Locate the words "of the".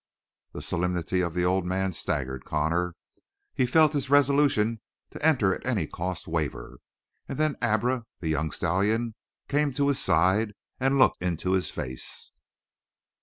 1.21-1.45